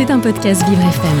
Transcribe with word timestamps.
C'est 0.00 0.10
un 0.10 0.18
podcast 0.18 0.66
Vivre 0.66 0.80
FM. 0.80 1.18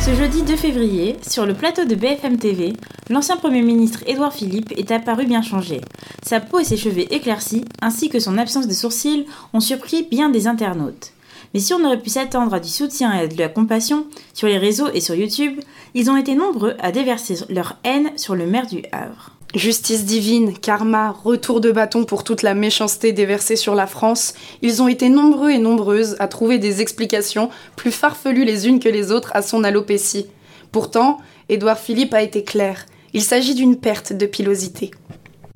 Ce 0.00 0.14
jeudi 0.14 0.44
2 0.44 0.54
février, 0.54 1.16
sur 1.28 1.44
le 1.44 1.54
plateau 1.54 1.86
de 1.86 1.96
BFM 1.96 2.38
TV, 2.38 2.74
l'ancien 3.10 3.36
Premier 3.36 3.62
ministre 3.62 4.04
Édouard 4.06 4.32
Philippe 4.32 4.72
est 4.76 4.92
apparu 4.92 5.26
bien 5.26 5.42
changé. 5.42 5.80
Sa 6.22 6.38
peau 6.38 6.60
et 6.60 6.64
ses 6.64 6.76
cheveux 6.76 7.12
éclaircis, 7.12 7.64
ainsi 7.82 8.08
que 8.08 8.20
son 8.20 8.38
absence 8.38 8.68
de 8.68 8.72
sourcils, 8.74 9.26
ont 9.52 9.58
surpris 9.58 10.04
bien 10.08 10.28
des 10.28 10.46
internautes. 10.46 11.14
Mais 11.52 11.58
si 11.58 11.74
on 11.74 11.84
aurait 11.84 12.00
pu 12.00 12.10
s'attendre 12.10 12.54
à 12.54 12.60
du 12.60 12.68
soutien 12.68 13.12
et 13.12 13.24
à 13.24 13.26
de 13.26 13.36
la 13.36 13.48
compassion, 13.48 14.06
sur 14.34 14.46
les 14.46 14.56
réseaux 14.56 14.88
et 14.94 15.00
sur 15.00 15.16
YouTube, 15.16 15.60
ils 15.94 16.08
ont 16.08 16.16
été 16.16 16.36
nombreux 16.36 16.76
à 16.78 16.92
déverser 16.92 17.38
leur 17.48 17.74
haine 17.82 18.12
sur 18.14 18.36
le 18.36 18.46
maire 18.46 18.68
du 18.68 18.84
Havre. 18.92 19.35
Justice 19.54 20.04
divine, 20.04 20.58
karma, 20.58 21.10
retour 21.10 21.60
de 21.60 21.70
bâton 21.70 22.04
pour 22.04 22.24
toute 22.24 22.42
la 22.42 22.52
méchanceté 22.52 23.12
déversée 23.12 23.56
sur 23.56 23.74
la 23.74 23.86
France, 23.86 24.34
ils 24.60 24.82
ont 24.82 24.88
été 24.88 25.08
nombreux 25.08 25.50
et 25.50 25.58
nombreuses 25.58 26.16
à 26.18 26.28
trouver 26.28 26.58
des 26.58 26.82
explications 26.82 27.48
plus 27.74 27.92
farfelues 27.92 28.44
les 28.44 28.68
unes 28.68 28.80
que 28.80 28.88
les 28.88 29.12
autres 29.12 29.30
à 29.34 29.42
son 29.42 29.64
alopécie. 29.64 30.26
Pourtant, 30.72 31.18
Édouard 31.48 31.78
Philippe 31.78 32.12
a 32.12 32.22
été 32.22 32.44
clair. 32.44 32.84
Il 33.14 33.22
s'agit 33.22 33.54
d'une 33.54 33.76
perte 33.76 34.12
de 34.12 34.26
pilosité. 34.26 34.90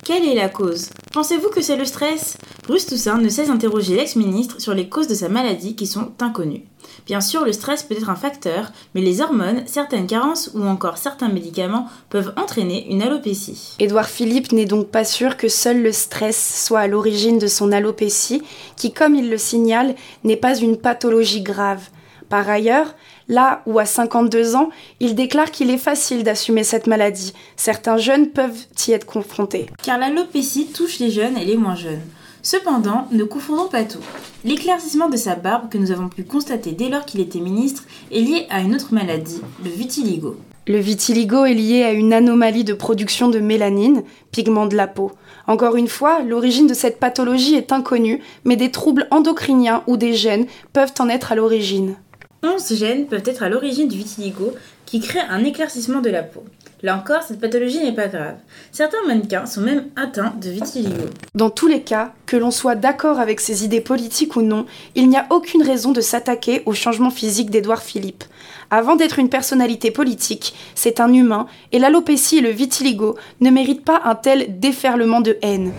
Quelle 0.03 0.27
est 0.27 0.35
la 0.35 0.49
cause? 0.49 0.89
Pensez-vous 1.13 1.51
que 1.51 1.61
c'est 1.61 1.77
le 1.77 1.85
stress? 1.85 2.39
Bruce 2.71 2.87
Toussaint 2.87 3.19
ne 3.19 3.29
cesse 3.29 3.49
d'interroger 3.49 3.97
l'ex-ministre 3.97 4.61
sur 4.61 4.75
les 4.75 4.89
causes 4.89 5.09
de 5.09 5.15
sa 5.17 5.29
maladie 5.29 5.75
qui 5.75 5.89
sont 5.89 6.13
inconnues. 6.21 6.63
Bien 7.05 7.21
sûr, 7.21 7.45
le 7.45 7.53
stress 7.53 7.83
peut 7.83 7.97
être 7.97 8.11
un 8.11 8.15
facteur, 8.15 8.71
mais 8.95 9.01
les 9.01 9.21
hormones, 9.21 9.65
certaines 9.67 10.07
carences 10.07 10.53
ou 10.55 10.63
encore 10.63 10.97
certains 10.97 11.31
médicaments 11.31 11.89
peuvent 12.11 12.33
entraîner 12.37 12.87
une 12.89 13.03
alopécie. 13.03 13.75
Édouard 13.81 14.09
Philippe 14.09 14.53
n'est 14.53 14.67
donc 14.67 14.87
pas 14.87 15.03
sûr 15.03 15.37
que 15.37 15.49
seul 15.49 15.83
le 15.83 15.91
stress 15.91 16.65
soit 16.65 16.79
à 16.79 16.87
l'origine 16.87 17.41
de 17.41 17.49
son 17.49 17.73
alopécie, 17.73 18.41
qui, 18.77 18.93
comme 18.93 19.17
il 19.17 19.31
le 19.31 19.39
signale, 19.39 19.97
n'est 20.23 20.37
pas 20.37 20.57
une 20.57 20.77
pathologie 20.77 21.43
grave. 21.43 21.83
Par 22.29 22.49
ailleurs, 22.49 22.95
là 23.27 23.63
où 23.67 23.81
à 23.81 23.85
52 23.85 24.55
ans, 24.55 24.71
il 25.01 25.17
déclare 25.17 25.51
qu'il 25.51 25.71
est 25.71 25.77
facile 25.77 26.23
d'assumer 26.23 26.63
cette 26.63 26.87
maladie. 26.87 27.33
Certains 27.57 27.97
jeunes 27.97 28.29
peuvent 28.29 28.67
y 28.87 28.93
être 28.93 29.07
confrontés. 29.07 29.67
Car 29.83 29.99
l'alopécie 29.99 30.69
touche 30.69 31.01
les 31.01 31.11
jeunes 31.11 31.37
et 31.37 31.45
les 31.45 31.57
moins 31.57 31.75
jeunes. 31.75 32.03
Cependant, 32.43 33.07
ne 33.13 33.25
confondons 33.25 33.69
pas 33.69 33.85
tout. 33.85 34.01
L'éclaircissement 34.45 35.11
de 35.11 35.17
sa 35.17 35.35
barbe 35.35 35.69
que 35.69 35.77
nous 35.77 35.91
avons 35.91 36.09
pu 36.09 36.25
constater 36.25 36.73
dès 36.73 36.89
lors 36.89 37.05
qu'il 37.05 37.21
était 37.21 37.41
ministre 37.41 37.85
est 38.11 38.21
lié 38.21 38.47
à 38.49 38.61
une 38.61 38.75
autre 38.75 38.95
maladie, 38.95 39.43
le 39.63 39.71
vitiligo. 39.71 40.37
Le 40.67 40.79
vitiligo 40.79 41.45
est 41.45 41.55
lié 41.55 41.83
à 41.83 41.93
une 41.93 42.13
anomalie 42.13 42.65
de 42.65 42.73
production 42.73 43.29
de 43.29 43.41
mélanine, 43.41 44.05
pigment 44.31 44.67
de 44.67 44.77
la 44.77 44.87
peau. 44.87 45.13
Encore 45.47 45.77
une 45.77 45.89
fois, 45.89 46.23
l'origine 46.23 46.67
de 46.67 46.75
cette 46.75 46.99
pathologie 46.99 47.57
est 47.57 47.73
inconnue, 47.73 48.23
mais 48.45 48.57
des 48.57 48.71
troubles 48.71 49.09
endocriniens 49.11 49.83
ou 49.87 49.97
des 49.97 50.15
gènes 50.15 50.47
peuvent 50.73 50.95
en 50.99 51.09
être 51.09 51.33
à 51.33 51.35
l'origine. 51.35 51.97
11 52.43 52.75
gènes 52.75 53.07
peuvent 53.07 53.23
être 53.27 53.43
à 53.43 53.51
l'origine 53.51 53.89
du 53.89 53.99
vitiligo 53.99 54.53
qui 54.87 55.01
crée 55.01 55.21
un 55.21 55.45
éclaircissement 55.45 56.01
de 56.01 56.11
la 56.11 56.23
peau. 56.23 56.45
Là 56.83 56.97
encore, 56.97 57.23
cette 57.23 57.41
pathologie 57.41 57.83
n'est 57.83 57.95
pas 57.95 58.09
grave. 58.09 58.37
Certains 58.73 59.05
mannequins 59.07 59.45
sont 59.45 59.61
même 59.61 59.85
atteints 59.97 60.33
de 60.41 60.49
vitiligo. 60.49 61.11
Dans 61.35 61.51
tous 61.51 61.67
les 61.67 61.83
cas, 61.83 62.13
que 62.27 62.37
l'on 62.37 62.51
soit 62.51 62.75
d'accord 62.75 63.21
avec 63.21 63.41
ses 63.41 63.65
idées 63.65 63.83
politiques 63.83 64.37
ou 64.37 64.43
non, 64.43 64.65
il 64.95 65.09
n'y 65.09 65.17
a 65.19 65.27
aucune 65.31 65.63
raison 65.63 65.93
de 65.93 66.01
s'attaquer 66.01 66.63
au 66.65 66.73
changement 66.73 67.11
physique 67.11 67.51
d'Édouard 67.51 67.83
Philippe. 67.83 68.25
Avant 68.71 68.97
d'être 68.97 69.19
une 69.19 69.29
personnalité 69.29 69.91
politique, 69.91 70.55
c'est 70.75 71.01
un 71.01 71.13
humain, 71.13 71.47
et 71.73 71.79
l'alopécie 71.79 72.39
et 72.39 72.43
le 72.43 72.51
vitiligo 72.51 73.17
ne 73.41 73.51
méritent 73.51 73.85
pas 73.85 74.01
un 74.05 74.15
tel 74.15 74.59
déferlement 74.59 75.21
de 75.21 75.37
haine. 75.43 75.73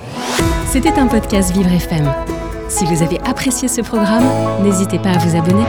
C'était 0.68 1.00
un 1.00 1.08
podcast 1.08 1.52
Vivre 1.52 1.72
FM. 1.72 2.12
Si 2.70 2.86
vous 2.86 3.02
avez 3.02 3.20
apprécié 3.22 3.68
ce 3.68 3.82
programme, 3.82 4.30
n'hésitez 4.64 5.00
pas 5.00 5.10
à 5.12 5.18
vous 5.18 5.36
abonner. 5.36 5.66